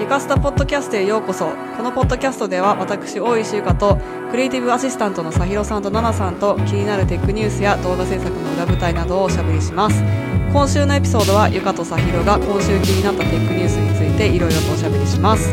[0.00, 1.46] ゆかスタポッドキャストへようこそ。
[1.76, 3.98] このポッドキャストでは私大石ゆかと
[4.30, 10.00] クリエイティブアシスタントのさひろさんとななさんと気になるテックニュースや動画制作の裏舞台などをおしゃべりします。
[10.52, 15.52] 今週のエピソードはゆかとさひろが今週気になったテックニュースについていろいろとおしゃべりします。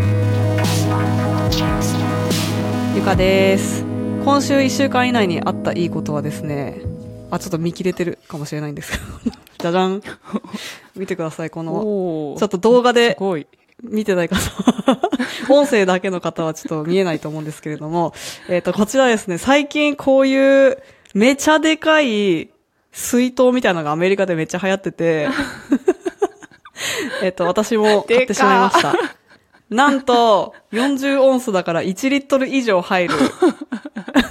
[2.96, 3.84] ゆかです。
[4.24, 6.82] 今週1週間以内にあったいいことはですね
[7.32, 9.04] あちょっと見切れてるかもしれないんですけど。
[9.58, 10.02] じゃじゃん。
[10.96, 11.50] 見てください。
[11.50, 11.74] この
[12.38, 13.18] ちょっと動画で。
[13.90, 15.00] 見てない方は
[15.50, 18.14] 音声だけの方はちょっと見えないと思うんですけれども、
[18.50, 20.78] えっ、と、こちらですね、最近こういう
[21.14, 22.50] めちゃでかい
[22.92, 25.28] 水筒みたいなのがアメリカでめっちゃ流行ってて、
[27.22, 28.96] えっと、私も買ってしまいました。
[29.70, 33.14] なんと、40オンスだから1リットル以上入る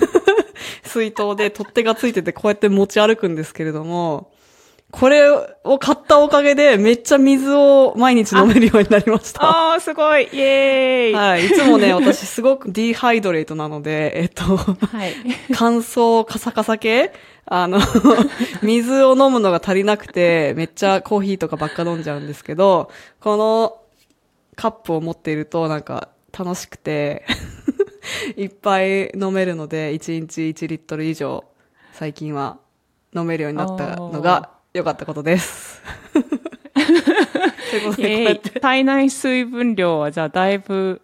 [0.85, 4.31] 水筒で取っ手がついててこうやって持ち歩くんですけれども、
[4.95, 9.73] これを買ったおかげでめっちゃ水を毎日飲めるようになりました。
[9.73, 11.47] あー、すごいイェーイははい。
[11.47, 15.35] いつもね、私すごくディハイドレートなので、えっと、い。
[15.53, 17.13] 乾燥カサカサ系？
[17.45, 17.81] あの、
[18.63, 23.77] 水を飲むのが足りなくて、めっちゃコーヒーとかばっか飲んじゃうんですけど、この
[24.55, 27.25] カップを持っているとなんか楽しくて、
[28.39, 31.43] いっぱい飲めるので、1日1リットル以上、
[31.95, 32.59] 最近は
[33.13, 35.81] 飲めるようになったのが良かったことです。
[36.13, 38.61] ということで、こうイェー。
[38.61, 41.01] 体内水分量はじゃあだいぶ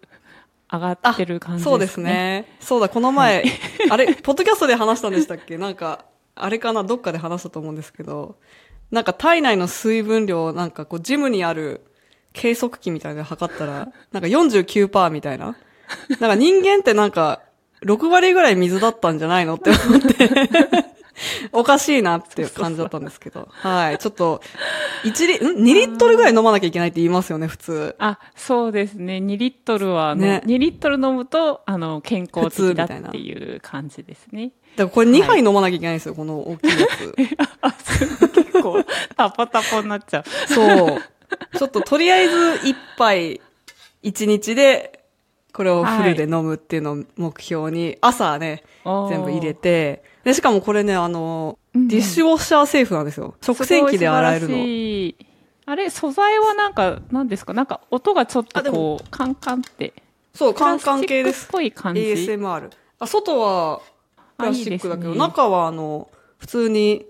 [0.69, 1.71] 上がってる感じですね。
[1.71, 1.99] そうです。
[2.01, 2.57] ね。
[2.59, 3.45] そうだ、この前、
[3.89, 5.57] あれ、ポッドキャストで話したんでしたっけ？
[5.57, 6.03] なんか、
[6.35, 6.83] あれかな？
[6.83, 8.35] どっかで話したと思うんですけど、
[8.91, 11.79] なんか体内の水分量、なんかこう、ジムにある
[12.33, 15.55] 計測器みたいなので測ったら、なんか49%みたいな。
[16.19, 17.41] なんか人間ってなんか、
[17.85, 20.29] 6割ぐらい水だったんじゃないのって思って、
[21.51, 23.47] おかしいなっていう感じだったんですけど。
[23.51, 23.97] はい。
[23.97, 24.41] ちょっと、
[25.03, 27.95] 1リ、ん ?2 リットルぐらい飲まなきゃいけないって言いますよね、普通。
[27.99, 29.17] あ、そうですね。
[29.17, 34.51] 2リットルは、ね2リットル飲むと、あの、健康的だっていう感じですね。
[34.75, 37.15] だからこれ2杯飲まなきゃいけないんですよ、この大きいやつ。
[38.33, 38.83] 結構、
[39.15, 40.23] タポタポになっちゃう。
[40.47, 41.01] そう。
[41.57, 43.39] ちょっととりあえず一杯
[44.01, 45.01] 一日で
[45.53, 53.33] これをフルで飲むっていうのを目標に朝ね、全部入れて、で、しかもこれね、あの、うんうんディッシュウォッシャーセーフなんですよ。
[53.41, 54.55] 食洗機で洗えるの。
[55.65, 57.53] あれ、素材はなんか、何ですか？
[57.53, 59.93] なんか音がちょっとこう、カンカンって。
[60.35, 61.49] そう、カンカン系ですっ。
[61.49, 62.69] ぽい感じ？ASMR。
[62.99, 63.81] あ、外は
[64.37, 67.05] プラスチックだけど、あいいね中はあの、普通に、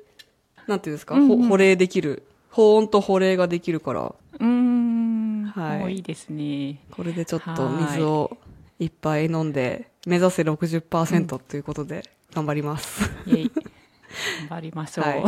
[0.68, 2.22] なんていうんですか、うんうんほ保冷できる。
[2.52, 5.52] 保温と保冷ができるから、うーん。
[5.56, 6.84] はいもういいですね。
[6.92, 8.38] これでちょっと水を
[8.80, 13.10] いっぱい飲んで、目指せ60%ということで頑張ります。
[13.26, 13.52] イェイ。
[13.54, 15.06] 頑張りましょう。
[15.06, 15.24] はい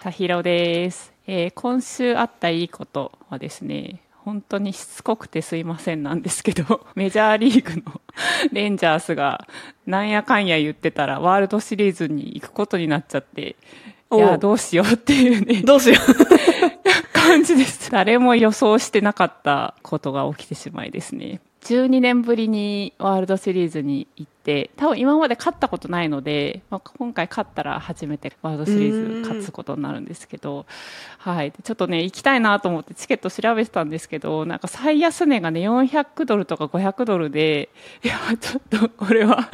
[0.00, 1.12] たひろです。
[1.26, 8.00] えー今週あったいいことはですね、本当にしつこくてすいませんなんですけど、 メジャーリーグの
[8.52, 9.46] レンジャースが
[9.86, 13.56] なんやかんや言ってたらワールドシリーズに行くことになっちゃって、
[14.12, 15.96] いや、どうしようっていうね、 どうしよ
[17.12, 17.90] 感じです。
[17.90, 21.40] 誰も予想してなかったことが起きてしまいですね。
[21.62, 30.64] 12年ぶりにワールドシリーズに行って、多分今まで勝ったことないので、まあ、今回勝ったら初めてワールドシリーズ勝つことになるんですけど、
[31.18, 31.50] はい。
[31.50, 37.68] でちょっとね、行きたいなと思ってチケット調べてたんですけど、なんか最安値がね、400ドルとか500ドルで、
[38.02, 39.50] いや、ちょっとこれは、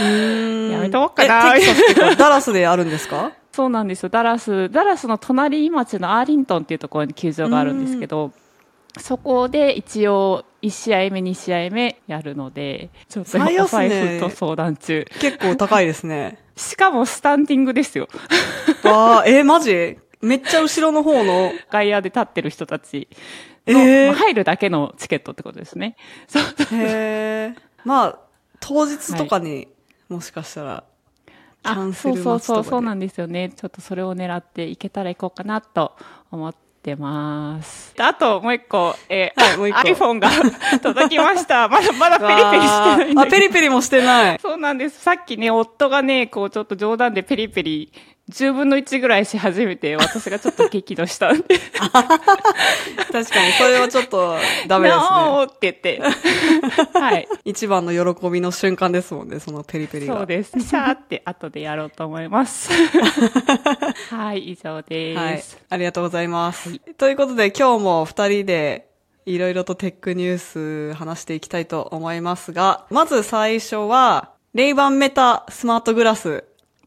[0.00, 0.72] う。
[0.72, 3.32] やめとこうかなえ、テキサスってダラスであるんですか？
[3.52, 4.08] そうなんですよ。
[4.08, 8.32] ダラス、ダラスの隣町のアーリントンっていうところに球場があるんですけど、
[8.98, 15.04] そこで一応1試合目、2試合目やるので、ちょっとお財布と相談中。
[15.20, 16.38] 結構高いですね。
[16.56, 18.08] しかもスタンディングですよ。
[18.84, 19.98] わあ、え、マジ？
[20.20, 23.08] めっちゃ後ろの方の、外野で立ってる人たち
[23.66, 25.96] えの、ーまあ入るだけのチケットってことですね。
[26.28, 26.42] そう
[26.76, 27.54] へえ。
[27.84, 28.18] まあ、
[28.60, 29.66] 当日とかに、
[30.08, 30.84] もしかしたら、
[31.64, 33.50] キャンあ、セそうそうそう、そうなんですよね。
[33.50, 35.96] ちょっとそれを狙っていけたら行こうかなと
[36.30, 37.94] 思ってます。
[37.98, 40.30] あともう一個、えーはいもう一個 iPhone が
[40.82, 41.68] 届きました。
[41.68, 44.38] まだまだペリペリしてないあ、ペリペリもしてない。
[44.40, 45.00] そうなんです。
[45.00, 47.92] さっきね、夫がね、こうちょっと冗談でペリペリ、
[48.32, 51.92] 10分の1ぐらいし始めて、私がちょっと激怒したんで、確
[53.12, 54.36] かに、それはちょっと
[54.66, 55.04] ダメですね。
[55.04, 56.98] ノーって言って。
[56.98, 57.28] はい。
[57.44, 60.16] 一番の喜びの瞬間ですもんね、そのペリペリが。
[60.16, 60.52] そうです。
[60.60, 62.70] シャーって後でやろうと思います。
[64.10, 65.58] はい、以上ではいす。。
[65.68, 66.78] ありがとうございます。
[66.94, 68.88] ということで、今日も二人で、
[69.24, 70.38] いろいろとテックニュー
[70.92, 76.44] ス話していきたいと思いますが、まず最初は、レイバンメタスマートグラス。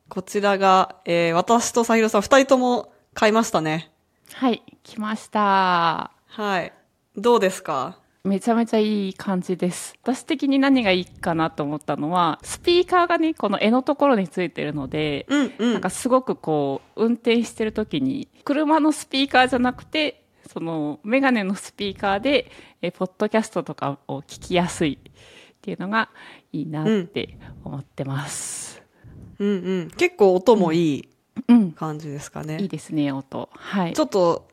[0.08, 3.92] こちらが、えー、私とさひろさん二人とも買いましたね。
[4.34, 6.12] はい、来ました。
[6.28, 6.74] はい。
[7.18, 7.98] どうですか？
[8.24, 9.96] めちゃめちゃいい感じです。
[10.04, 15.74] 私的に何がいいかなと思ったのは、スピーカーがね、この絵のところについてるので、うんうん。
[15.74, 25.12] なんかすごくこう、運転してる時に、車のスピーカーじゃなくて、その、メガネのスピーカーで、え、ポッドキャストとかを聞きやすいっ
[25.62, 26.10] ていうのが
[26.52, 28.60] いいなって思ってます。
[28.60, 28.65] うん
[29.40, 29.92] うん。
[29.98, 31.10] 結構音もいい
[31.48, 31.72] うん。
[31.72, 32.58] 感じですかね。
[32.62, 33.50] いいですね、音。
[33.54, 33.94] はい。
[33.94, 34.48] ちょっと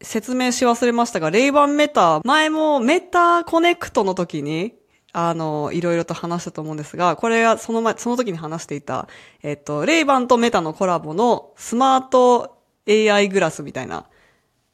[0.00, 4.74] 説明し忘れましたが、レイバンメタ、前もメタコネクトの時に、
[5.12, 9.08] あの、いろいろと話したと思うんですが、これはその前、その時に話していた、
[9.42, 12.56] えっと、レイバンとメタのコラボのスマート
[12.88, 14.06] AI グラスみたいな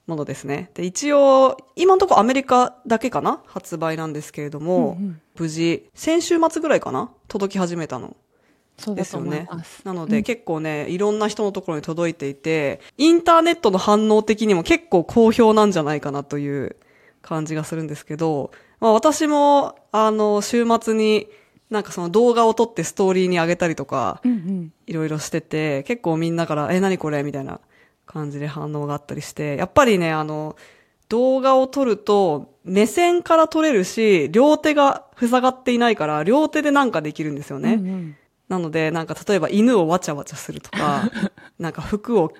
[0.06, 0.70] ものですね。
[0.74, 8.16] で、一応、今のところアメリカだけかな発売なんですけれども、うんうん無事、先週末ぐらいかな届き始めたの。
[8.94, 9.48] ですよね。
[9.84, 16.76] なので、うん結構ね、いろんな人のところに届いていて、インターネットの反応的にも結構好評なんじゃないかなという
[17.22, 21.28] 感じがするんですけど、まあ私も、あの、週末に
[21.70, 24.22] なんかその動画を撮ってストーリーに上げたりとか。
[24.86, 27.22] いろいろしてて、結構みんなから、え、何これ？
[27.22, 27.60] みたいな
[28.06, 30.56] 感じで反応があったりして、やっぱりね、あの、
[31.10, 37.74] 動画を撮ると、目線から撮れるし、両手が塞がっていないから、両手でなんかできるんですよね。
[37.74, 38.16] うんうん
[38.48, 41.10] なので、なんか例えば犬をわちゃわちゃするとか、
[41.58, 42.32] なんか服を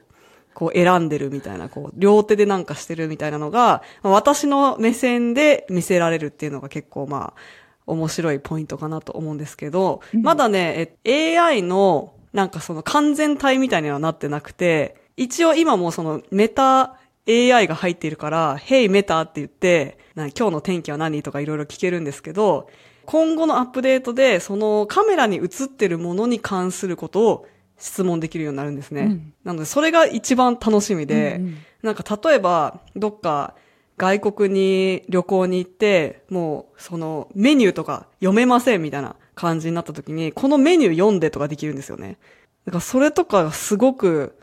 [0.55, 7.41] こう選んでるみたいな、こう両手でなんかしてるみたいなのが、まあ私の目線で見せられるっていうのが結構まあ
[7.87, 16.97] 面白いポイントかなと思うんですけど、まだね、え AI のなんかその完全体みたいにはなってなくて、一応今もそのメタ
[17.29, 21.23] AI が入っているから、Hey メタって言って、な今日の天気は何？
[21.23, 22.69] とかいろいろ聞けるんですけど、
[23.09, 27.47] 今後のアップデートで、そのカメラに映ってるものに関することを
[27.79, 29.01] 質問できるようになるんですね。
[29.01, 33.55] うんなので、それが一番楽しみで、うんうんなんか例えば、どっか
[33.97, 42.19] 外国に旅行に行って、もうそのメニューとか読めませんみたいな感じになった時に、このメニュー読んでとかできるんですよね。
[42.67, 44.37] だからそれとかがすごく、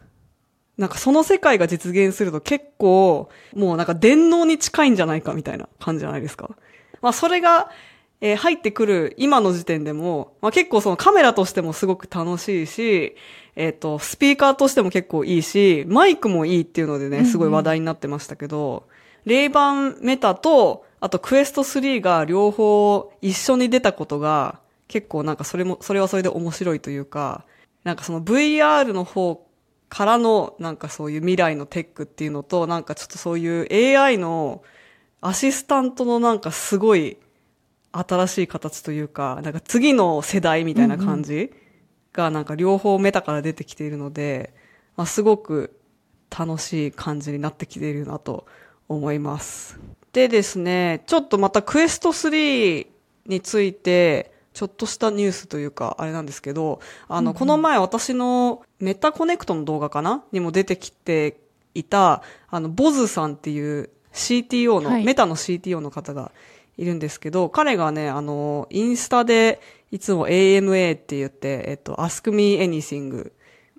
[0.78, 6.56] なんかその世界が実現すると結構、もうなんか電脳に近いんじゃないかみたいな感じじゃないですか。
[7.02, 7.70] まあそれが、
[8.22, 13.16] えー入ってくる今の時点でも、まあ結構そのカメラとしてもすごく楽しいし、
[13.56, 18.88] えっ、と、スピーカーとしても結構いいし、マイクもいいっていうのでね、すごい話題になってましたけど、
[19.26, 27.46] レイバンメタと、あとクエスト3が両方一緒に出たことが、結構なんかそれも、それはそれで面白いというか、
[27.84, 29.46] なんかその VR の方
[29.88, 34.64] からのなんかそういう未来のテックっていうのと、なんかちょっとそういう AI の
[35.22, 37.18] アシスタントのなんかすごい
[37.98, 41.54] 新しい形というか、なんか次の世代みたいな感じ
[42.14, 44.54] がなんか両方メタから出てきているので、
[44.98, 45.80] まあ、すごく
[46.38, 48.46] 楽しい感じになってきているなと
[48.88, 49.80] 思います。
[50.12, 52.88] でですね、ちょっとまたクエスト3
[53.28, 60.24] について、ちょっとしたニュースというか、あれなんですけど、あの、この前私のメタコネクトの動画かな？
[60.32, 61.38] にも出てきて
[61.74, 65.04] いた、あの、ボズさんっていう CTO の、はい。
[65.04, 66.32] メタの CTO の方が
[66.78, 69.62] いるんですけど、彼がね、あの、インスタで
[69.92, 73.32] いつも AMA って言って、えっと、Ask Me Anything っ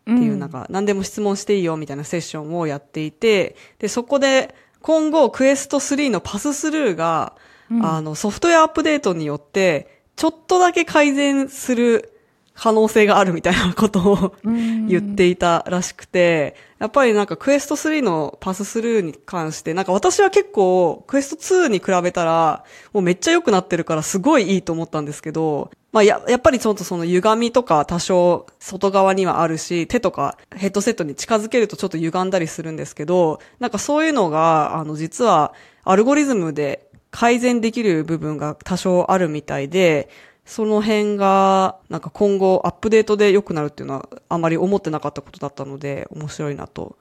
[0.04, 7.34] ていうなんか、何でも質問していいよみたいなセッションをやっていて、で、そこで今後クエスト3のパススルーが、
[7.82, 12.15] あの、ソフトウェアアップデートによって、ちょっとだけ改善する
[12.56, 14.86] 可能性があるみたいなことをうん。
[14.88, 35.52] 言っていたらしくて、やっぱりなんかクエスト3のパススルーに関して、なんか私は結構クエスト2に比べたら、もうめっちゃ良くなってるからすごいいいと思ったんですけど、まあや、やっぱりちょっとその歪みとか多少外側にはあるし、手とかヘッドセットに近づけるとちょっと歪んだりするんですけど、なんかそういうのが、あの実は
[35.84, 40.08] アルゴリズムで改善できる部分が多少あるみたいで、
[40.46, 46.96] その辺が、なんか今後アップデートで良くなるっていうのはあまり思ってなかったことだったので、面白いなと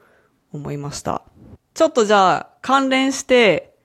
[0.51, 1.21] 思いました。
[1.75, 3.75] ちょっとじゃあ、関連して、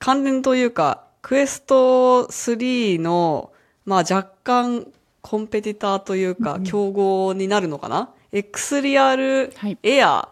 [0.00, 3.52] 関連というか、クエスト3の、
[3.84, 4.88] まあ若干
[5.22, 10.28] コンペティターというか、競合になるのかな ?X リアルはいエア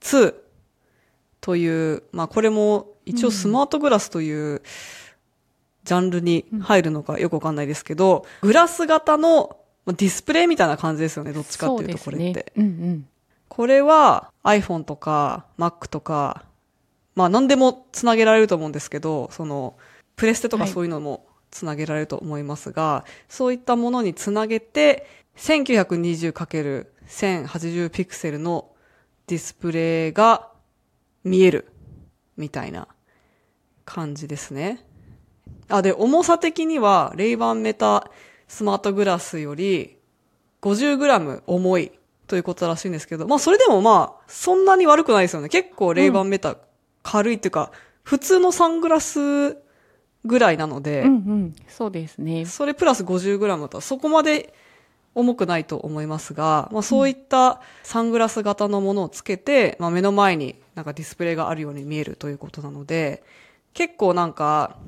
[0.00, 0.34] 2
[1.42, 4.62] という、まあこれも一応スマートグラスという
[5.84, 12.52] ジャンルに入るのかよくわかんないですけど、グラス型のまあディスプレイみたいな感じですよね、どっちかっていうとこれって。
[12.56, 13.08] ねうんうん。
[13.48, 16.44] これは iPhone とか Mac とか、
[17.14, 19.76] まあ何でもつなげられると思うんですけど、その、
[20.16, 28.70] プレステとかはいそういうのもつなげられると思いますが、そういったものにつなげて、1920×1080 ピクセルの
[29.26, 30.50] ディスプレイが
[31.24, 31.72] 見える
[32.36, 32.86] みたいな
[33.84, 34.84] 感じですね。
[35.72, 38.10] あ、で、重さ的には、レイバンメタ
[38.46, 39.96] スマートグラスより
[40.60, 41.92] 50g 重い
[42.26, 45.48] ということらしいんですけど、まあそれでもまあ、そんなに悪くないですよね。
[45.48, 46.58] 結構レイバンメタ
[47.02, 49.56] 軽いっていうか、普通のサングラス
[50.24, 51.54] ぐらいなので、うんうん。
[51.68, 52.44] そうですね。
[52.44, 54.52] それプラス 50g だとそこまで
[55.14, 63.22] 重くないと思いますが、まあそういったサングラス型のものをつけて、まあ目の前になんかディスプレイがあるように見えるということなので、
[63.74, 64.78] 結構なんか、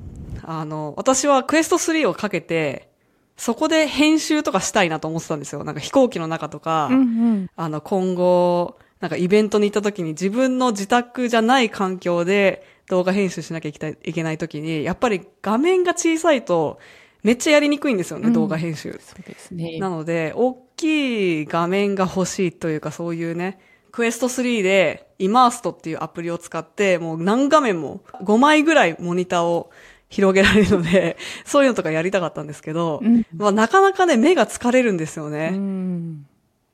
[0.43, 2.89] あの、私はクエスト3をかけて、
[3.37, 5.63] そこで編集とかしたいなと思ってたんですよ。
[5.63, 7.01] なんか飛行機の中とか、うんう
[7.33, 7.49] ん。
[7.55, 16.79] あの、今後、なんかイベントに行った時に自分の自宅じゃない環境で動画編集しなきゃいけない時に、やっぱり画面が小さいと
[17.23, 18.99] めっちゃやりにくいんですよね、うん動画編集。
[19.03, 19.79] そうですね。
[19.79, 23.59] なので、大きい画面が欲しいというかそういうね、
[23.95, 29.71] クエスト3でイマーストっていうアプリを使って、もう何画面も5枚ぐらいモニターを
[30.09, 31.15] 広げられるので、
[31.47, 35.51] そういうのとかやりたかったんですけど、うんまあなかなかね、目が疲れるんですよね。
[35.53, 36.27] うん。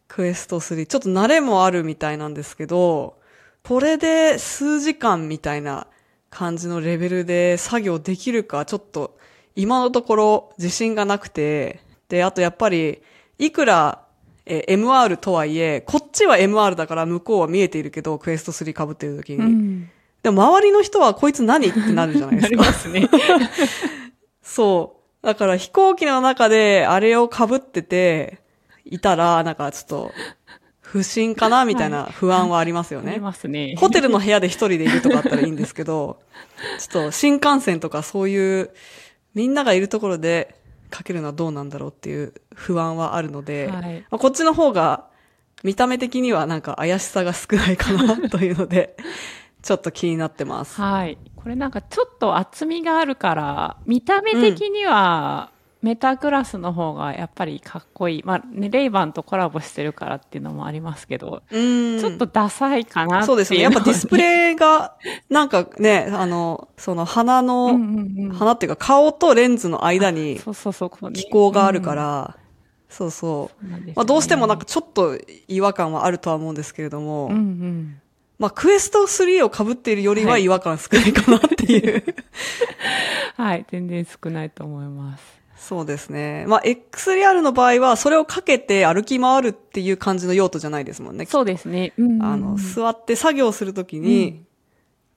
[0.07, 0.87] クエスト3。
[0.87, 3.19] ちょっと慣れもあるみたいなんですけど、
[3.63, 5.85] これで数時間みたいな
[6.31, 9.15] 感じのレベルで作業できるか、ちょっと
[9.55, 13.03] 今のところ自信がなくて、で、あとやっぱり、
[13.37, 14.07] いくら、
[14.45, 19.37] え、MR とはいえ、こっちは MR だから向こうは見えているけど、クエスト3被ってる時に。
[19.37, 19.89] うん。
[20.23, 22.49] でも周りの人はこいつ何ってなるじゃないでなすか。
[22.49, 23.09] りますね。
[24.43, 25.25] そう。
[25.25, 28.41] だから飛行機の中であれを被ってて、
[28.85, 30.11] いたら、なんかちょっと、
[30.81, 33.19] 不審かなみたいな不安はありますよありね。
[33.19, 33.75] ますね。
[33.77, 36.19] ホテルの部屋で一人でいるとかあったらいいんですけど、
[36.79, 38.71] ちょっと新幹線とかそういう、
[39.33, 40.55] みんながいるところで
[40.91, 45.09] かけるのはどうなんだろうっていう不安はあるので、はいまあこっちの方が
[45.63, 48.95] 見た目的にはなんか怪しさが少ないかなというので、
[49.61, 50.81] ちょっと気になってます。
[50.81, 51.17] はい。
[51.35, 58.23] これなんかちょっと厚みがあるから、見た目的には、メタグラスの方がやっぱりかっこいい。
[58.23, 61.99] まあ、ね、レイバンとコラボしてるからっていうのもありますけど、うーん。
[61.99, 63.61] ちょっとダサいかなっていうのはそうですね。
[63.61, 64.95] やっぱディスプレイが、
[65.29, 70.89] なんかね、あの、その鼻の、うんうんうん鼻っていうか顔とレンズの間にそうそうそう。
[70.89, 72.37] こうね気候があるから、
[72.89, 73.65] そうそう。
[73.95, 78.01] まあ、どうしてもなんかちょっと違和感はあるとは思うんですけれども、うんうん。
[78.37, 82.03] まあ、クエスト3を被っているよりは違和感少ないかなっていう。
[83.37, 83.65] はい。
[83.69, 85.40] 全然少ないと思います。
[85.61, 86.45] そうですね。
[86.47, 91.27] まあ、XR の場合は、それをかけて歩き回るっていう感じの用途じゃないですもんね。
[91.27, 91.93] そうですね。
[91.97, 94.43] うんうんうんあの、座って作業するときに、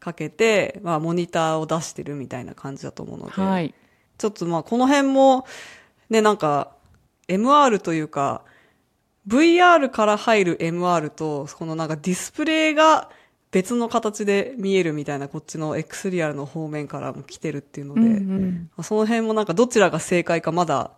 [0.01, 3.73] かけて、まあ、モニターを出してるみたいな感じだと思うので、はい。
[4.19, 5.47] ちょっとまあ、この辺も、
[6.11, 6.73] ね、なんか、
[7.27, 8.43] MR というか、
[9.27, 13.09] VR から入る MR と、このなんかディスプレイが
[13.55, 20.91] 別の形で見えるみたいな、こっちの X リアルの方面からも来てるっていうので、うんうんまあその辺もなんかどちらが正解かまだ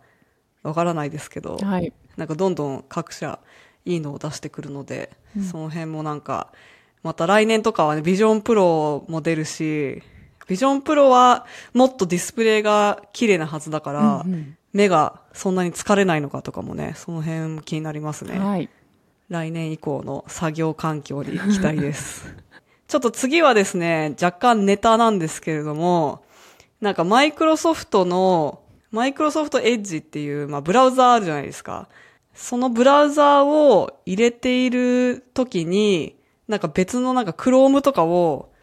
[0.63, 1.93] わからないですけど、はい。
[2.15, 3.39] なんかどんどん各社
[3.85, 5.11] いいのを出してくるので、
[5.51, 6.51] その辺もなんか、
[7.03, 10.01] また来年とかはね、ビジョンプロも出るし、
[10.47, 11.45] ビジョンプロは
[11.75, 18.37] もっとディスプレイが綺麗なはずだから、うんうん目がそんなに疲れないのかとかもね、その辺も気になりますね。
[18.37, 18.69] はい。
[19.29, 22.33] 来年以降の作業環境に期待です。
[22.87, 26.23] ちょっと次はですね、若干ネタなんですけれども、
[26.79, 31.89] なんかマイクロソフトの、マイクロソフトエッジっていう、まあ、ブラウザーあるじゃないですか。
[32.33, 36.15] そのブラウザーを入れている時に、
[36.47, 38.53] なんか別のなんか Chrome とかを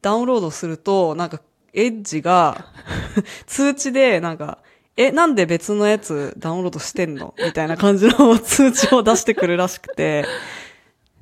[0.00, 1.40] ダウンロードすると、なんか
[1.72, 2.66] エッジが
[3.46, 4.58] 通知でなんか、
[4.96, 7.34] え、なんで別のやつダウンロードしてんの？
[7.42, 10.26] みたいな感じの通知を出してくるらしくて、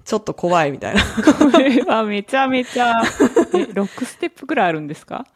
[0.04, 1.02] ちょっと怖いみたいな。
[1.02, 3.02] これはめちゃめちゃ、
[3.54, 5.26] え、6ステップぐらいあるんですか？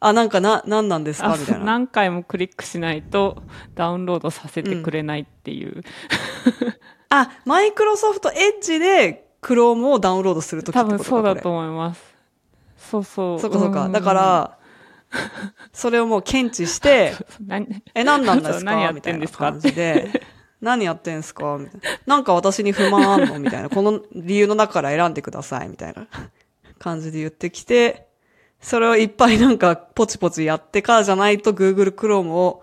[0.00, 1.32] あ、なんかな、なんなんですか？
[1.32, 1.64] あみたいな。
[1.64, 3.42] 何回もクリックしないと
[3.74, 5.82] ダウンロードさせてくれないっていう。
[7.08, 12.02] あ、マイクロソフトエッジで Chrome をダウンロードするとき多分そうだとこ思います。
[12.76, 13.36] そうそう。
[13.36, 13.86] れそうかそうか。
[13.86, 14.58] んだか、ら、
[15.72, 17.14] それをもう検知して、
[17.46, 17.82] 何？
[17.94, 18.94] え、何なんです そう何やっか？
[18.94, 20.22] みたいな感じで。
[20.60, 21.58] 何やってんすか？
[21.58, 22.16] みたいな。
[22.16, 23.38] なんか私に不満あんの？
[23.38, 23.68] みたいな。
[23.68, 25.68] この理由の中から選んでください。
[25.68, 26.06] みたいな
[26.78, 28.08] 感じで言ってきて、
[28.60, 32.62] それをいっぱいなんかポチポチやってからじゃないと Google Chrome を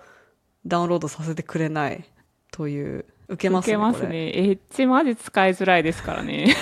[0.65, 2.03] ダウンロードさせてくれない
[2.51, 3.73] という、受けますね。
[3.75, 4.07] 受けます。
[4.07, 4.31] ね。
[4.37, 6.55] エッジマジ使いづらいですからね。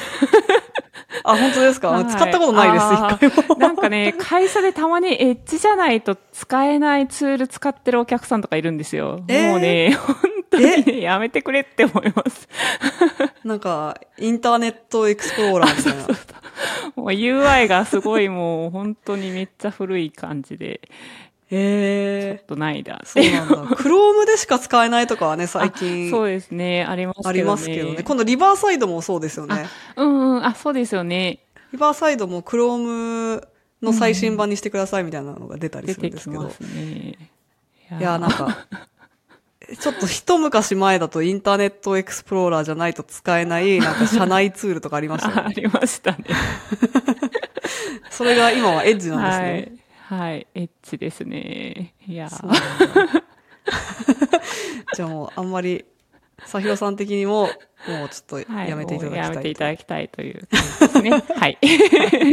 [1.23, 3.55] あ、本当ですか、はい使ったことないです、一回も。
[3.55, 9.23] なんかね、会社でたまにエッジじゃないと使えないツール使ってるお客さんとかいるんですよ。
[9.27, 9.49] えー？
[9.51, 10.15] もうね、本
[10.51, 12.47] 当にね、やめてくれって思います。
[13.43, 16.03] なんか、インターネットエクスプローラーみたいな。
[16.95, 23.55] もう UI がすごいもう本当にめっちゃ古い感じで、ちょへえっとないだそうなんだ。
[23.75, 27.29] Chrome でしか使えないとかはね、最あ近そうですね、ありますけどね。
[27.29, 28.03] ありますけどね。
[28.03, 29.65] 今度リバーサイドもそうですよね。
[29.95, 31.39] うんうん、あ、そうですよね。
[31.71, 33.45] リバーサイドも Chrome
[33.81, 36.45] の最新版にしてくださいみたいなのが出たり出するんですけど。
[36.47, 36.81] てきますね。
[36.81, 38.67] いいや、なんか、
[39.79, 45.49] ちょっと一昔前だとインターネットエクスプローラーじゃないと使えない、なんか社内ツールとかありましたよ あ。
[45.49, 46.25] りましたね。
[48.09, 49.71] それが今はエッジなんですはね。
[50.09, 50.13] い。
[50.13, 50.47] はい。
[50.55, 51.93] エッチですね。
[52.07, 52.29] いや
[54.93, 55.85] じゃあもうあんまり、
[56.45, 57.43] さひろさん的にも、
[57.87, 58.69] もうちょっとはい。
[58.69, 59.41] やめていただきもうやめたいと。
[59.43, 61.23] ていただきたいという感じですね。
[61.35, 61.57] はい。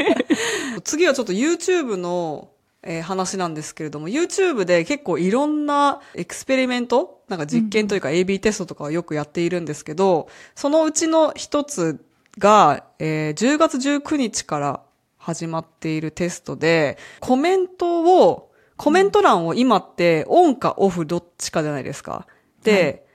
[0.83, 2.51] 次はちょっと YouTube の、
[2.83, 12.05] えー話なんですけれども、YouTube で結構いろんなエクスペリメントなんか実験というか AB テストとかをよくやっているんですけど、そのうちの一つ
[12.39, 14.81] が、えー10月19日から
[15.17, 22.27] 始まっているテストで、コメントを、コメント欄を今ってオンかオフどっちかじゃないですか。
[22.63, 23.07] で、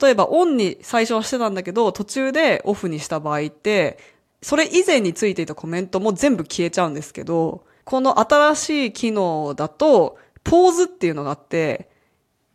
[0.00, 3.98] 例えばオンに最初はしてたんだけど、途中でオフにした場合って、
[4.42, 11.88] それ以前についていたコメントも全部消えちゃうんですけど、この新しい機能だと、ポーズっていうのがあって、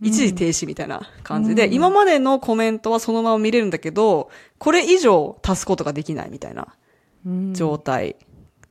[0.01, 6.75] 一時停止みたいな感じで、うん今までのコメントはそのまま見れるんだけど、これ以上足すことができないみたいな
[7.25, 8.17] うん状態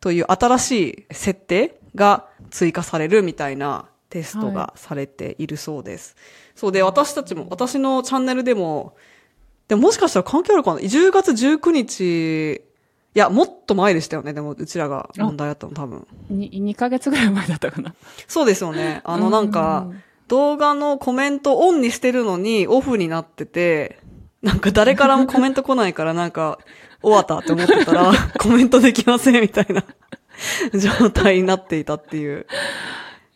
[0.00, 0.70] という新し
[1.10, 6.14] い設定が追加されるみたいなテストがされているそうです。
[6.54, 8.96] そうで、私たちも、私のチャンネルでも、
[9.68, 12.60] でももしかしたら関係あるかな ?10 月19日、
[13.14, 14.32] いや、もっと前でしたよね。
[14.32, 16.06] でも、うちらが問題あったの多分。
[16.28, 17.94] に2ヶ月ぐらい前だったかな。
[18.28, 19.00] そうですよね。
[19.04, 19.88] あの、なんか、
[20.28, 23.98] 動画のコメントオンにしてるのにオフになってて、
[24.42, 26.58] なんか誰からもコメント来ないからなんか、
[27.02, 29.84] 終わったって思ってたら、 コメントできませんみたいな
[30.78, 32.46] 状態になっていたっていう。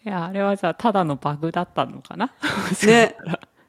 [0.04, 2.32] いや、あれはじゃあ、ただのバグだったのかな？
[2.86, 3.16] ね。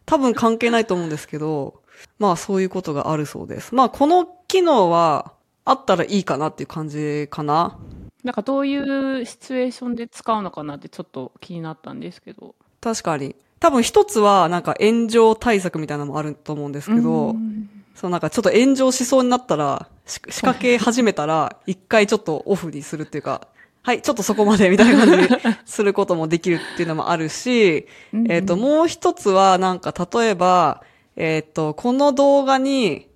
[0.06, 1.82] 多分関係ないと思うんですけど、
[2.20, 3.74] まあそういうことがあるそうです。
[3.74, 5.34] まあこの機能は
[5.66, 7.78] あったらいいかなっていう感じかな。
[8.24, 12.56] なんかどういうシチュエーションで使うのかなってちょっと気になったんですけど。
[12.82, 13.36] 確かに。
[13.60, 23.48] 多分一つはなんか炎上対策みたいなのもあると思うんですけど、うんそうなんかちょっと炎上しそうになったら、し仕掛け始めたら、一回ちょっとオフにするっていうか、
[23.84, 30.84] はい、ちょっとそこまでみたいな感じですることもできるっていうのもあるし、うんえっ、と、もう一つはなんか例えば、
[31.16, 33.08] えっ、と、この動画に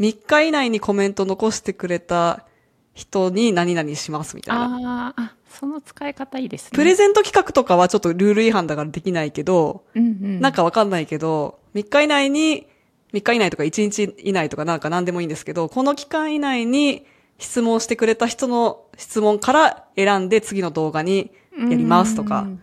[0.00, 2.44] 3日以内にコメント残してくれた
[2.94, 5.08] 人に何々しますみたいな。
[5.08, 6.70] あーあ、その使い方いいですね。
[6.74, 10.40] プレゼント企画とかはちょっとルール違反だからできないけど、うんうん。
[10.40, 12.66] なんかわかんないけど、3日以内に、
[13.12, 17.06] 3日以内とか1日以内とかなんか何でもいいんですけど、この期間以内に
[17.38, 22.62] 質問してくれた人の質問から選んで次の動画にやりますとかうん。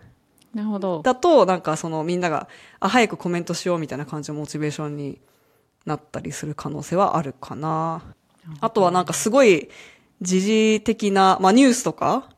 [0.54, 1.00] なるほど。
[1.02, 2.48] だと、なんかそのみんなが、
[2.80, 5.18] あ、早くコメントしようみたいな感じのモチベーションに
[5.86, 8.02] なったりする可能性はあるかな。
[8.60, 9.68] あとはなんかすごい
[10.20, 12.28] 時事的な、まあニュースとか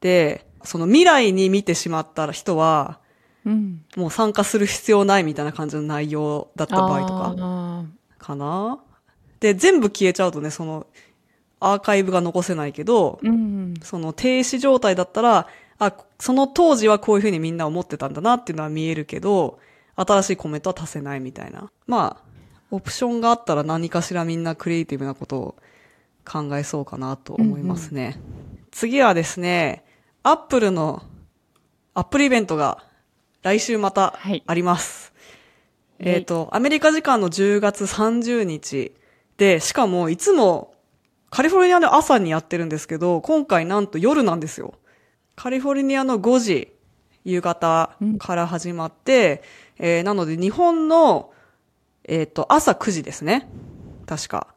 [0.00, 2.98] で、その未来に見てしまった人は、
[3.44, 3.84] うん。
[3.96, 7.84] もう参加する必要ないみたいな感じの内容だった場合とか、あ
[8.18, 8.80] かな
[9.40, 10.86] で、全部消えちゃうとね、その、
[11.60, 13.74] アーカイブが残せないけど、ーうん。
[13.82, 15.46] その停止状態だったら、
[15.78, 19.58] あ、その当時はこういうふうにみんな思ってたんだなっていうのは見えるけど、
[19.96, 21.70] 新しいコメントは足せないみたいな。
[21.86, 22.23] まあ、
[22.74, 25.54] オプションがあったら何かしらみんなクリエイティブなことを
[26.24, 28.20] 考えそうかなと思いますね。
[28.70, 29.84] 次はですね、
[30.22, 31.02] アップルの
[31.94, 32.84] アップルイベントが
[33.42, 35.12] 来週またはいあります。
[36.00, 38.92] はいえっ、と、アメリカ時間の10月30日
[39.36, 40.74] で、しかもいつも
[41.30, 44.74] カリフォルニアの朝にやってるんですけど、今回なんと夜なんですよ。
[45.36, 46.72] カリフォルニアの5時、
[47.24, 49.42] 夕方から始まって、
[49.78, 51.33] えーなので日本の、
[52.06, 53.48] えっ、と、朝9時ですね。
[54.06, 54.48] 確か。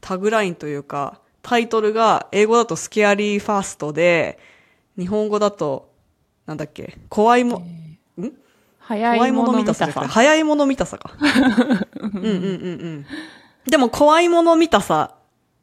[0.00, 4.38] タグラインというか、タイトルが英語だと Scary Fast で、
[4.98, 5.92] 日本語だと、
[6.46, 8.32] なんだっけ、怖いも、ん？
[8.78, 9.86] 早い怖いももの見たさ。
[9.90, 11.12] 早いもの見たさか。
[12.00, 12.28] うんうんうんう
[12.98, 13.06] ん。
[13.68, 15.16] でも怖いもの見たさ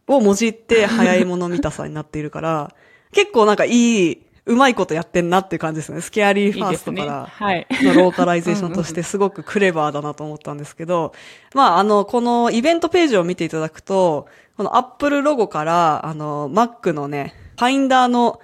[0.07, 2.75] をもじって早いもの見たさになっているから、
[3.13, 6.01] 結構なんかいい、うまいことやってんなっていう感じですね。
[6.01, 7.27] Scary Fast から。
[7.27, 7.65] はい。
[7.81, 11.13] のローカライゼーションとしてすごくクレバーだなと思ったんですけど、
[11.53, 14.27] まあ、あの、このイベントページを見ていただくと、
[14.57, 18.41] このアップルロゴから、あの、Mac のね、ファインダーの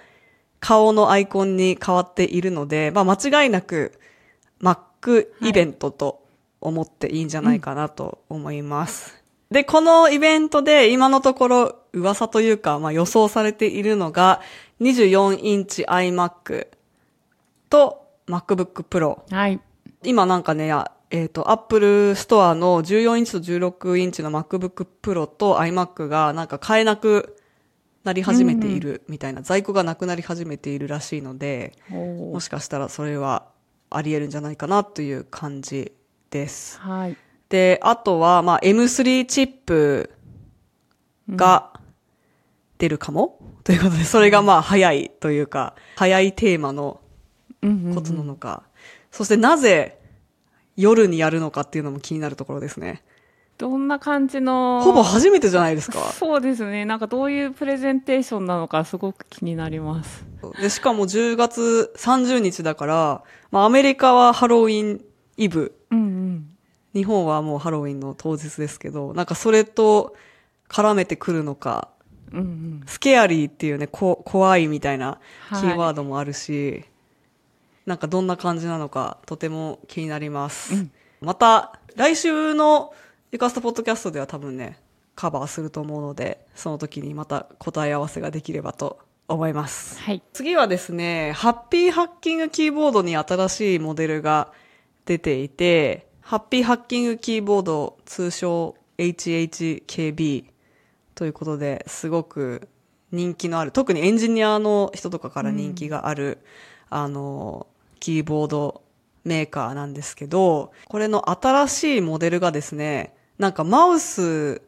[0.62, 4.00] 顔のアイコンに変わっているので、まあ、間違いなく
[4.62, 6.24] Mac イベントと
[6.62, 9.22] 思っていいんじゃないかなと思います。
[9.52, 14.42] で、このイベントで今のところ噂というか、まあ予想されているのが
[14.82, 16.68] 24インチ iMac
[17.70, 19.22] と MacBook Pro。
[19.30, 19.60] はい。
[20.04, 27.36] 今なんかね、やえっ、と、Apple Store の14インチと16インチの MacBook Pro と iMac がなんか買えなく
[28.04, 33.48] なり始めているみたいな、在庫がなくなり始めているらしいので、もしかしたらそれは
[33.90, 35.92] あり得るんじゃないかなという感じ
[36.30, 36.80] です。
[36.80, 37.18] はい。
[37.50, 40.12] で、あとは、まあ、M3 チップ
[41.36, 41.69] が
[42.80, 47.00] 出るかも、ということで、それがまあ、早いというか、早いテーマの
[47.62, 48.64] うんうんことなのか。
[49.12, 50.00] そしてなぜ
[50.78, 53.04] 夜にやるのかっていうのも気になるところですね。
[53.58, 54.80] どんな感じの？
[54.82, 56.00] ほぼ初めてじゃないですか。
[56.14, 56.86] そうですね。
[56.86, 60.26] なんかどういうプレゼンテーションなのかすごく気になります。
[60.62, 65.02] で、しかも10月30日だから、まあアメリカはハロウィン
[65.36, 66.50] イブ、うんうん。
[66.94, 70.16] 日本はもうハロウィンの当日ですけど、なんかそれと
[70.70, 71.90] 絡めてくるのか、
[72.32, 72.84] うんうん。
[72.86, 76.86] スケアリーっていうね、こ怖いみたいなキはいーワードもあるし、
[77.86, 80.76] なんかどんな感じなのかとても気になります。
[80.76, 82.94] うんまた、来週の
[83.32, 84.80] ゆかストポッドキャストでは多分ね、
[85.16, 90.00] カバーすると思うので、その時にまた答え合わせができればと思います。
[90.00, 90.24] はい。
[90.32, 94.54] 次はですね、ハッピーハッキングキーボードに新しいモデルが
[95.06, 100.46] 出ていて、ハッピーハッキングキーボード通称 HHKB
[101.20, 102.70] ということで、すごく
[103.12, 106.38] 人気のある、特にエンジニアの人とかから人気がある、
[106.90, 107.68] あの、
[108.00, 108.84] キーボード
[109.26, 114.62] メーカーなんですけど、これの新しいモデルがですね、なんかマウス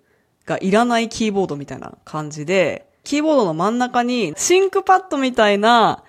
[0.45, 6.03] がいらないキーボードみたいな感じで、キーボードの真ん中にシンクパッドみたいな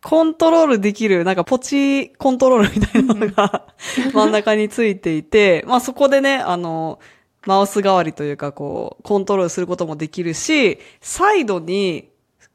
[0.00, 3.66] コントロールできる、なんかポチコントロールみたいなのが
[4.14, 6.98] 真ん中についていて、まあそこでね、あの、
[7.46, 12.08] マウス代わりというかこう、コントロールすることもできるし、サイドに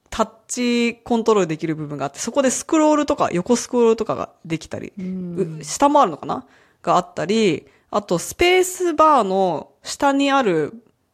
[0.10, 6.45] タッチコントロールできる部分があって、そこでスクロールとか横スクロールとかができたり、うんう下もあるのかな？
[6.82, 10.73] があったり、あとスペースバーの下にある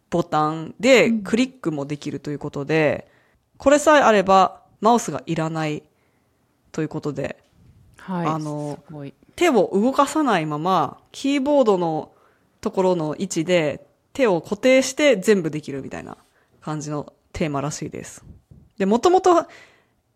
[0.10, 3.08] ボタンでクリックもできるということで、
[3.58, 5.84] これさえあればマウスがいらない
[6.72, 7.44] ということで、
[7.98, 8.28] はい。
[8.28, 8.80] あの。
[9.36, 12.12] 手を動かさないまま、キーボードの
[12.64, 16.18] ところの位置で手を固定して全部できるみたいな
[16.62, 18.24] 感じのテーマらしいです。
[18.78, 19.46] で、もともと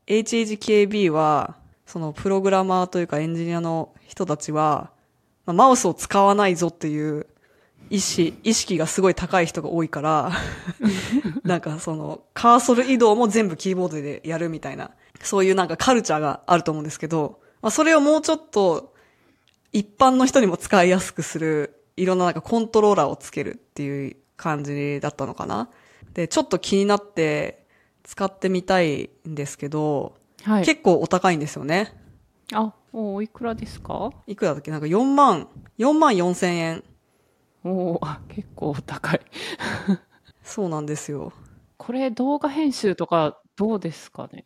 [0.07, 4.91] HHKB は、そのプログラマーというかエンジニアの人たちは、
[5.45, 7.27] まあマウスを使わないぞっていう
[7.89, 10.31] 意識、意識がすごい高い人が多いから、
[11.43, 18.93] なんかそのカーソル移動も全部キーボードでやるみたいな、そういうなんかカルチャーがあると思うんですけど、まあそれをもうちょっと
[19.73, 25.69] 一般の人にも使いやすくする、いろんななんかコントローラーをつけるっていう感じだったのかな。
[26.13, 27.65] で、ちょっと気になって
[28.03, 30.65] 使ってみたいんですけど、はい。
[30.65, 31.93] 結構お高いんですよね。
[32.53, 34.11] あ、おおいくらですか？
[34.27, 34.71] いくらだっけ？
[34.71, 36.83] なんか4万、4万4千円。
[37.63, 39.21] おおあ結構高い。
[40.43, 41.33] そうなんですよ。
[41.77, 44.45] これ動画編集とかどうですかね？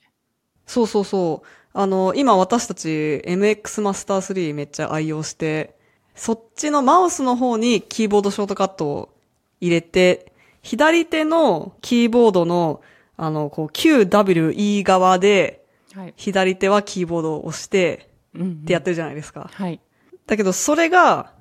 [0.65, 1.47] そうそうそう。
[1.73, 2.87] あの、今私たち
[3.25, 5.77] MX マスター3めっちゃ愛用して、
[6.15, 9.09] そっちのマウスの方にキーボードショートカットを
[9.59, 12.81] 入れて、左手のキーボードの、
[13.17, 16.13] あの、こう QWE 側で、はい。
[16.15, 19.49] 左手はキーボードを押して、ってやってるじゃないですか。
[19.53, 19.79] はい。
[20.25, 21.33] だけど、それが、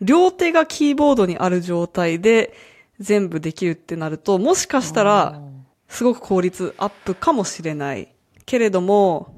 [0.00, 2.54] 両手がキーボードにある状態で
[2.98, 5.40] 全部できるってなると、もしかしたら、
[5.88, 8.08] すごく効率アップかもしれない。
[8.46, 9.34] けれども、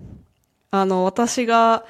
[0.70, 1.84] あの、私が、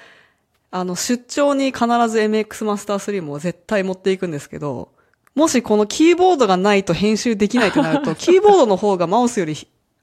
[0.76, 4.88] あの、出張に必ず MX マスター3も絶対持っていくんですけど、
[5.36, 9.56] もしこのキーボードがないと編集できないとなると、 キーボードの方がマウスより、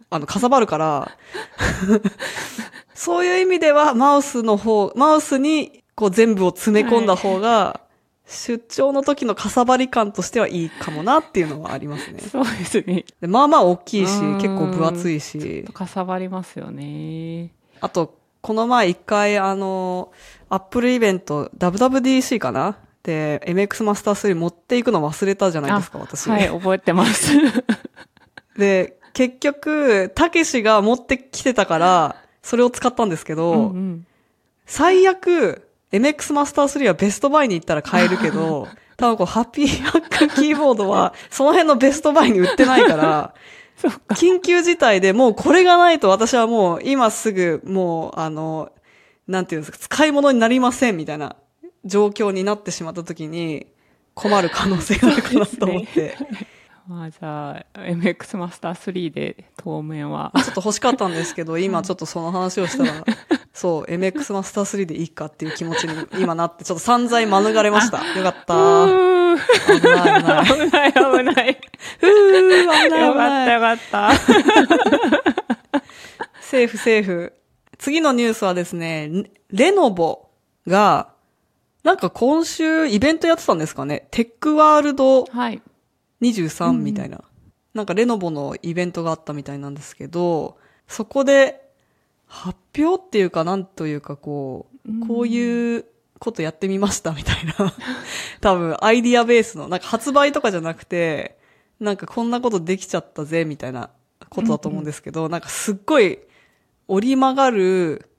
[0.10, 1.12] あの、かさばるから、
[2.96, 7.82] そういう意味では、マウスの方、マウスに、こう全部を詰め込んだ方が、
[8.26, 12.22] 出張の時のかさばり感としてはいいかもなっていうのはありますね。
[12.32, 13.04] そうですね。
[13.20, 17.52] でまあまあ大きいし結構分厚いし、かさばりますよね。
[17.82, 20.12] あと、この前一回あの、
[20.52, 22.78] アップルイベント、WWDC かな？
[23.04, 26.30] で、MX マスター3持っていくの忘れたじゃないですか、あ私。
[26.30, 27.32] はい、覚えてます。
[28.60, 34.06] で、結局、たけしが持ってきてたから、それを使ったんですけど、うんうん
[34.66, 43.34] 最悪、MX マスター3はベストバイに行ったら買えるけど、 多分こう、ハッピーハックキーボードは、その辺のベストバイに売ってないから、
[44.16, 48.70] 緊急事態でもうこれがないと私はもう今すぐもう、あの、
[49.32, 51.36] なんていうんですか、使い物になりませんみたいな
[51.86, 53.68] 状況になってしまった時に
[54.14, 56.16] 困る可能性があるかなと思って。
[56.88, 63.06] まあじゃあ MX マスター3で当面はちょっと欲しかったんですけど、今ちょっとその話をしたら、
[63.54, 68.00] そう、MX マスター3でいいかっていう気持ちに今なって、ちょっと散財免れました。
[68.18, 68.86] よかった。
[69.80, 70.46] 危ない危ない。
[70.46, 71.62] 危ない危ない。
[72.02, 72.08] 危
[72.68, 73.54] ない危よかったない。
[73.54, 74.12] よかった。
[76.42, 77.34] セーフセーフ。
[77.82, 79.10] 次のニュースはですね、
[79.50, 80.30] レ Lenovo
[80.68, 81.10] が、
[81.84, 84.08] なんか今週イベントやってたんですかね？
[84.12, 85.60] Tech World はい。
[86.22, 87.24] 23みたいな、
[87.74, 91.60] なんか Lenovo のイベントがあったみたいなんですけど、そこで
[92.28, 95.86] 発表っていうかなんというかこう、こういう
[96.20, 97.74] ことやってみましたみたいな、
[98.42, 101.40] 多分アイディアベースの、なんか発売とかじゃなくて、
[101.80, 103.90] なんかこんなことできちゃったぜみたいな
[104.30, 106.20] ことだと思うんですけど、なんかすっごい
[106.92, 108.10] 折り曲がる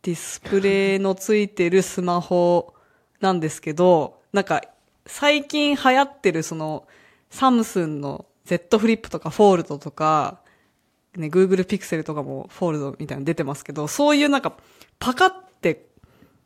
[0.00, 2.72] ディスプレイのついてるスマホ
[3.20, 4.62] なんですけど、なんか
[5.04, 6.88] 最近流行ってるその
[7.28, 10.40] サムスンの Z Flip とか Fold とか、
[11.16, 14.54] ね、Google Pixel とかも Fold みたいなの出てますけど、そういうなんか
[14.98, 15.84] パカって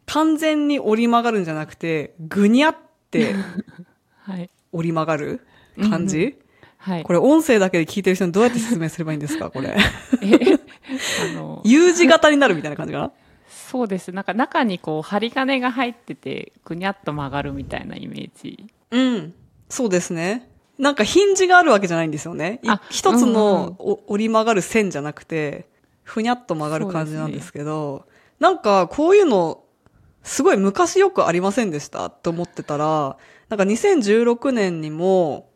[0.07, 2.77] 完全に折り曲がるんじゃなくて、ぐにゃっ
[3.13, 3.37] て
[4.19, 4.51] はい。
[4.73, 5.47] 折り曲がる
[5.81, 6.39] 感じ、
[6.79, 7.03] はい。
[7.03, 9.51] これ音声だけで聞いてる人にどうやって説明すればいいんですか？
[9.51, 9.77] これ。
[10.23, 10.39] え
[11.31, 13.11] あの、 U 字型になるみたいな感じかな？
[13.49, 14.13] そうです。
[14.13, 18.67] なんか中にこう針金が入ってて、ぐにゃっと曲がるみたいなイメージ。
[18.91, 19.35] うん。
[19.69, 20.49] そうですね。
[20.79, 22.61] なんかヒンジがあるわけじゃないんですよね。
[22.89, 25.67] 一つうんうんのお折り曲がる線じゃなくて、
[26.05, 28.07] ふにゃっと曲がる感じなんですけど、
[28.39, 29.63] なんかこういうの、
[30.23, 32.09] すごい昔よくありませんでした？
[32.11, 33.17] と思ってたら、
[33.49, 35.48] なんか2016年にも、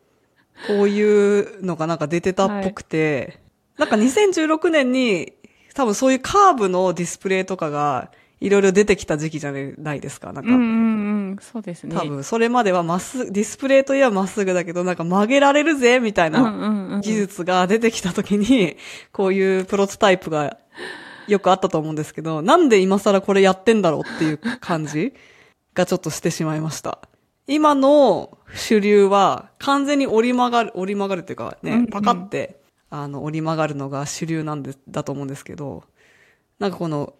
[0.67, 3.41] こういうのがなんか出てたっぽくて、
[3.79, 5.33] なんか2016年に
[5.75, 8.11] 多分そういうカーブのディスプレイとかが
[8.41, 10.33] いろいろ出てきた時期じゃないですか。
[10.33, 11.38] なんかうんうんうん。
[11.41, 11.95] そうですね。
[11.95, 16.35] 多分それまではまっすぐ、ディスプレイといえばまっすぐだけど、なんか曲げられるぜ、みたいうん
[16.91, 17.01] な。
[17.01, 18.77] 技術が出てきた時に、
[19.12, 20.59] こういうプロトタイプが
[21.29, 25.15] よくあったと思うんですけど、なんで今更これやってんだろうっていう感じ
[25.75, 26.99] がちょっとしてしまいました。
[27.46, 35.85] 今の主流は完全に折り曲がる、折り曲がるっていうかねパカって、あの、折り曲がるのが主流なんで、だと思うんですけど、
[36.59, 37.14] なんかこの、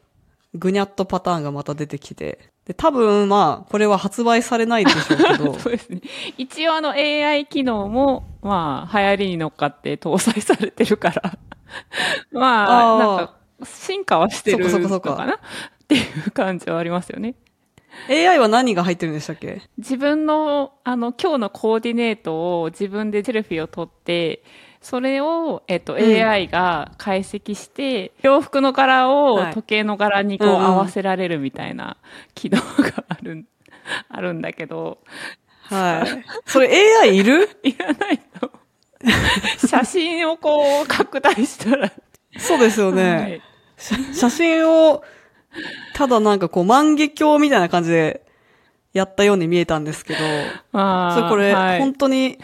[0.55, 6.03] ぐにゃっとパターンがまた出てきて、で、多分まあ、これは発売されないでしょうけど、 そうですね。
[6.37, 11.39] 一応あの AI 機能も、まあ、流行りに乗っかって搭載されてるから。
[12.31, 15.39] まあ、あーなんか、進化はしてるそのかなっ
[15.89, 17.35] ていう感じはありますよね。
[18.09, 19.63] AI は何が入ってるんでしたっけ？
[19.79, 24.43] 自分の、あの、今日のコーディネートを自分でセルフィーを撮って、
[24.81, 25.97] それを、えっと、ん。
[25.99, 29.55] AI が解析して、洋服の柄をはい。
[29.55, 30.65] 時計の柄にこううんうん。
[30.65, 31.97] 合わせられるみたいな
[32.35, 33.45] 機能があるん、
[34.09, 34.99] あるんだけど、
[35.69, 36.25] はい。
[36.47, 36.69] それ
[37.03, 37.49] AI いる？
[37.63, 38.51] いらないと。
[39.67, 41.93] 写真をこう拡大したら、
[42.39, 43.15] そうですよね。
[43.15, 43.43] はい。
[43.77, 45.03] 写 写真を、
[45.95, 48.25] ただなんかこう万華鏡みたいな感じで
[48.93, 50.21] やったように見えたんですけど、
[50.73, 52.39] まあ、それこれ、はい本当に、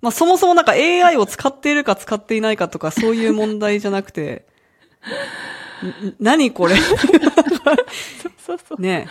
[0.00, 4.46] まあそもそもなんか AI を使っているか使っていないかとかそういう問題じゃなくて、
[6.06, 6.76] ん何これ？
[6.76, 8.80] そうそう。
[8.80, 9.06] ね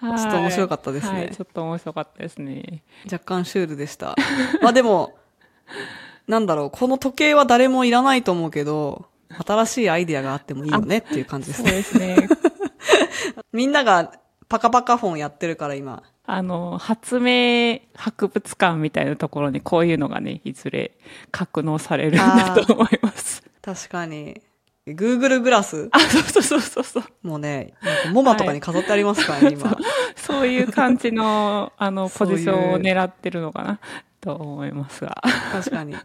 [0.00, 2.82] はいちょっと面白かったですねはい、ちょっと面白かったですね。
[3.10, 4.14] 若干シュールでした。
[4.62, 5.16] まあでも、
[6.26, 9.06] なんだろう、この時計は誰もいらないと思うけど、
[9.46, 11.72] 新しいアイディアがあってもいいよねっていう感じですそうね。
[11.72, 12.28] ですね。
[13.52, 14.12] みんなが
[14.48, 16.02] パカパカフォンやってるから今。
[16.24, 20.92] あの、発明博物館みたいなところにこういうのがね、いずれ
[21.30, 23.42] 格納されるんだと思います。
[23.62, 24.42] 確かに。
[24.86, 27.04] Google グラスあ、そうそうそうそう。
[27.22, 29.76] もうね、なんかモマとかに飾ってありますから ね、今。
[30.16, 33.80] そういう感じの、 あの、ポジションを狙ってるのかな、
[34.20, 35.22] と思いますが。
[35.52, 35.96] 確かに。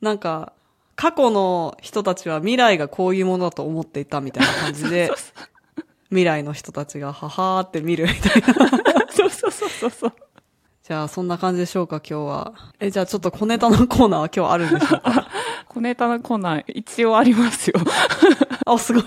[0.00, 0.52] なんか、
[1.00, 5.12] 過去の人たちは未来がこういうものだと思っていたみたいな感じで、
[6.10, 8.48] 未来の人たちがははーって見るみたいな。
[9.08, 10.12] そうそうそうそうそう。
[10.82, 12.52] じゃあ、そんな感じでしょうか、今日は。
[12.80, 15.28] え、じゃあちょっと小ネタのコーナーは今日あるんでしょうか？
[15.68, 17.74] 小ネタのコーナー、一応ありますよ。
[18.66, 19.04] あ、すごい。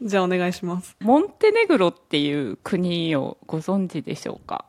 [0.00, 0.96] じゃあお願いします。
[1.00, 4.64] モンテネグロっていう国をご存知でしょうか？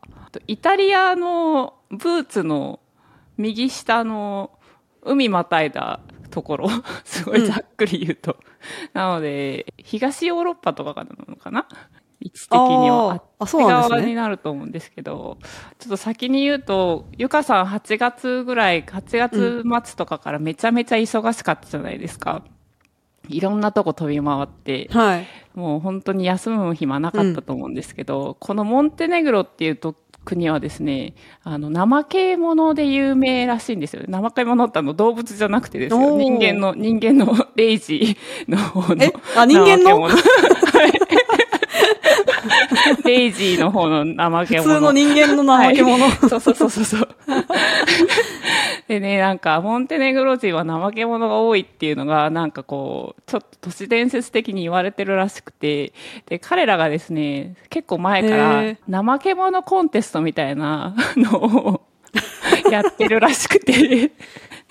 [0.48, 2.82] イタリアのブーツの
[3.38, 4.52] 右下の
[5.06, 6.00] 海またいだ
[6.32, 6.70] ところ、
[7.06, 8.38] すごいざっくり言うと。
[8.94, 11.68] なので、東ヨーロッパとかなのかな？
[12.22, 13.22] 位置的には。
[13.40, 15.38] あっち側になると思うんですけど、
[15.78, 22.44] ちょっと先に言うと、ゆかさん8月ぐらい、8月末とかからめちゃめちゃ忙しかったじゃないですか。
[23.30, 25.28] いろんなとこ飛び回って、はい。
[25.54, 34.04] もう本当に休む暇なかったと思うんですけど、このモンテネグロっていうと国はですね、あの、怠け者で有名らしいんですよ。
[34.10, 36.18] 怠け者ってあの動物じゃなくてですよ。
[36.18, 39.04] 人間の、人間のレイジーの方の。
[39.04, 39.14] え？
[39.36, 40.02] あ人間の？
[40.02, 40.14] はい
[43.06, 44.64] レイジーの方の怠け者。
[44.64, 46.10] 普通の人間の怠け者。
[46.12, 47.08] そうそうそうそうそう。
[48.88, 55.94] でね、なんか、モンテネグロ人は怠け者が多いっていうのが、なんかこう、ちょっと都市伝説的に言われてるらしくて、
[56.28, 61.82] で、彼らがですね、結構前からへ、怠け者コンテストみたいなのを
[62.70, 64.12] やってるらしくて、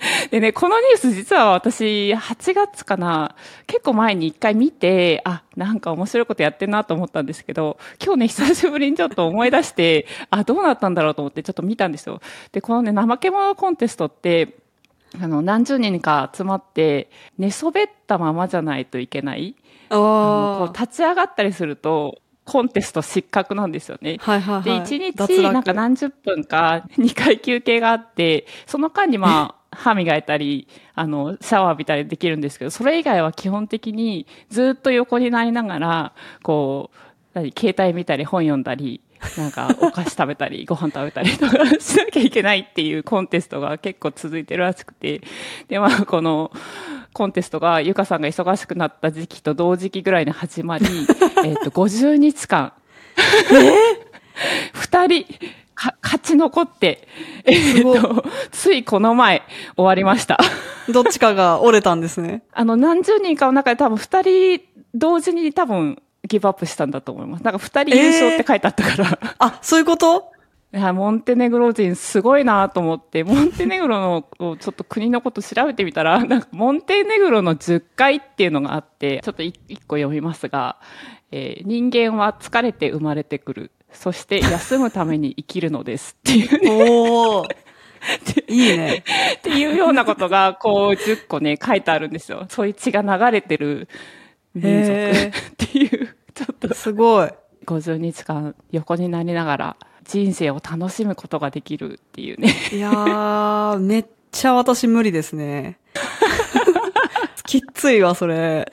[0.31, 3.35] でね、このニュース実は私、8月かな、
[3.67, 12.19] 結構前に一回見て、あ、なんか面白いことやってんなと思ったんですけど、今日ね、久しぶりにちょっと思い出して、あ、どうなったんだろうと思ってちょっと見たんですよ。
[12.51, 14.57] で、このね、怠け者コンテストって、
[15.21, 19.55] あの、何十人か集まって、寝そべったままじゃないといけない。
[19.89, 24.17] あのこあう立ち上がったりすると、コンテスト失格なんですよね。
[24.21, 24.31] あ。
[24.31, 24.89] はいはいはい。
[24.89, 36.97] で、1脱落日なんか何十分か 2回休憩があって、その間にまあ、歯磨いたり、あの、シャワー浴びたりできるんですけど、それ以外は基本的にずっと横になりながら、こう、
[37.33, 39.01] 何、携帯見たり本読んだり、
[39.37, 45.21] なんかお菓子食べたり、 ご飯食べたりとかしなきゃいけないっていうコンテストが結構続いてるらしくて、
[45.67, 46.51] で、まあ、この、
[47.13, 50.85] コンテストが、ゆかさんが忙しくなった時期と同時期ぐらいに始まり、
[51.45, 52.73] えっと、50日間、
[54.73, 55.25] 二人、
[55.75, 57.07] か、勝ち残って、
[57.45, 59.43] えっと、ついこの前、
[59.75, 60.39] 終わりました。
[60.89, 62.43] どっちかが折れたんですね。
[62.51, 64.61] あの、何十人かの中で多分二人、
[64.93, 67.43] 同時に多分、ギブアップしたんだと思います。
[67.43, 69.35] なんか二人優勝って書いてあったから。
[69.39, 70.31] あ、そういうこと？
[70.73, 80.77] いや、モンテネグロ人すごいなと思って、モンテネグロのちょっと国のこと調べてみたら、 なんかモンテネグロの10回っていうのがあって、ちょっと一一個読みますが、
[81.31, 83.71] えー人間は疲れて生まれてくる。
[83.91, 87.47] そして休むために生きるのですっていうね、 おー。
[88.47, 89.03] いいね。
[89.37, 92.45] っていうようなことが、こう10個ね、書いてあるんですよ。
[92.49, 93.87] そういう血が流れてる
[94.55, 97.29] 民族へ っていう、ちょっとすごい。
[97.65, 102.53] 50日間横になりながら人生を楽しむことができるっていうね。
[102.71, 105.79] いやー、めっちゃ私無理ですね。
[107.45, 108.71] きっついわ、それ。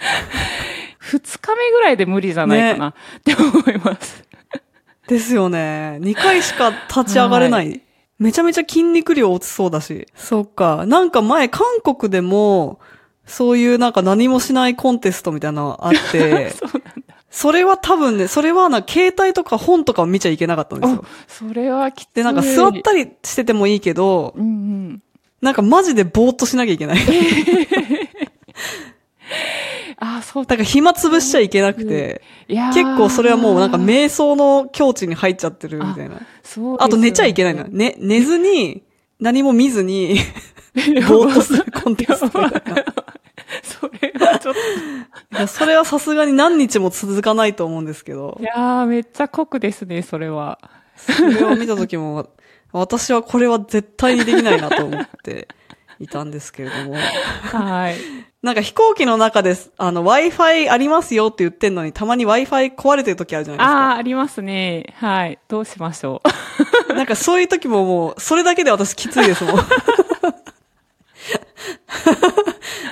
[0.99, 2.95] 二日目ぐらいで無理じゃないかなっ
[3.25, 4.25] て思います。
[5.09, 5.99] ですよね。
[6.01, 7.83] 2回しか立ち上がれない。
[8.19, 10.07] めちゃめちゃ筋肉量落ちそうだし。
[10.15, 10.85] そっか。
[10.87, 12.81] なんか前、韓国でも、
[13.27, 16.67] そういうなんか何もしないコンテストみたいなのあって、 そ
[17.53, 21.05] れは多分ね、それはな、携帯とか本とかを見ちゃいけなかったんですよ。
[21.29, 22.13] それはきつい。
[22.17, 25.03] で、なんか座ったりしててもいいけど、うんうん。
[25.41, 26.99] なんかマジでぼーっとしなきゃいけない。
[30.03, 36.21] あ、そうだから暇つぶしちゃいけなくて、結構それはもうなんか瞑想の境地に入っちゃってるみたいな。
[36.43, 37.65] そうあと寝ちゃいけないの。
[37.65, 38.83] ね、寝ずに、
[39.21, 40.17] 何も見ずに、
[41.07, 42.85] ぼーっとするコンテストみたいな。
[43.41, 45.41] い それはちょっと。
[45.41, 50.59] や、それはさすがに何日も続かないと思うんですけどい、やー、めっちゃ酷ですね、それは。
[50.97, 52.29] それを見た時も、
[52.73, 55.49] 私はこれは絶対にできないなと思って
[55.99, 56.95] いたんですけれども。
[56.95, 57.97] はい。
[58.43, 63.77] なんか飛行機の中で、あの、Wi-Fi ありますよって言ってんのに、たまに Wi-Fi 壊れてる時あるじゃないですか。
[63.77, 64.95] ああ、ありますね。
[64.97, 65.39] はい。
[65.49, 66.23] どうしましょ
[66.89, 66.95] う。
[66.95, 69.55] なんかそういう時ももう、それだけで私きついですもん。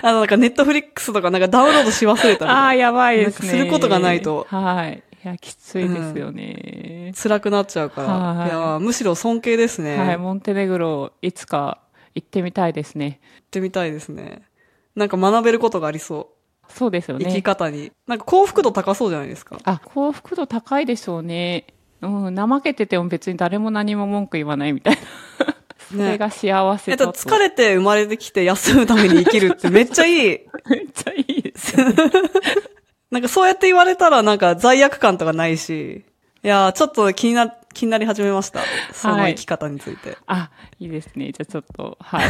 [0.02, 3.48] あの、なんかネットフリックスとかなんかダウンロードし忘れたみたいなああ、やばいですね。
[3.48, 5.02] することがないとはい。
[5.24, 7.12] いや、きついですよね。
[7.20, 8.08] 辛くなっちゃうから。
[8.08, 9.96] はいい、や、むしろ尊敬ですね。
[9.96, 10.08] はい。
[10.10, 11.80] 行っモンテネグロ、いつか
[12.14, 13.20] 行ってみたいですね。
[13.50, 14.42] てみたいですね。
[14.94, 16.30] なんか学べることがありそ
[16.68, 17.20] そうですよう。
[17.20, 17.42] 生きね。
[17.42, 17.92] 方に。
[18.06, 19.58] なんか幸福度高そうじゃないですか。
[19.64, 21.66] あ、幸福度高いでしょうね。
[22.00, 25.00] うん、怠けてても別に誰も何も文句言わないみたいな。
[25.90, 27.18] それが幸せえっと、だと。
[27.18, 30.40] 疲れて生まれてきて休むために生きるってめっちゃいい。
[30.68, 31.94] めっちゃいいですよね。
[33.10, 36.04] なんかそうやって言われたらなんか罪悪感とかないし。
[36.44, 38.60] いやー、ちょっと気にな、気になり始めました。
[38.92, 40.16] その生き方について。
[40.26, 41.32] あ、いいですね。
[41.32, 42.26] じゃあちょっと、はい。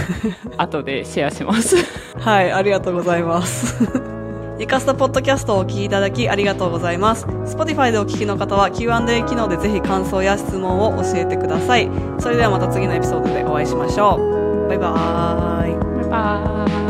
[0.57, 1.77] 後でシェアします。
[2.19, 4.17] はい、ありがとうございます。
[4.59, 7.27] ゆかすとポッドキャストをお聞きいただきありがとうございます。
[7.27, 11.88] Spotify でお聞きの方は Q&A 機能でぜひ感想や質問を教えてください。
[12.19, 14.69] それではまた次のエピソードでお会いしましょう。
[14.69, 16.00] バイバーイ。
[16.00, 16.87] バイバーイ。